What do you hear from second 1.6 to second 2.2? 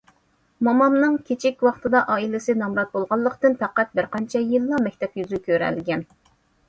ۋاقتىدا